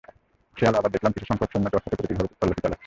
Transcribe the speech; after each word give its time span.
সেই 0.57 0.67
আলোয় 0.69 0.81
আবার 0.81 0.93
দেখলাম, 0.95 1.11
কিছুসংখ্যক 1.15 1.49
সৈন্য 1.51 1.67
টর্চ 1.71 1.83
হাতে 1.85 1.95
প্রতিটি 1.99 2.13
ঘরে 2.17 2.39
তল্লাশি 2.39 2.61
চালাচ্ছে। 2.63 2.79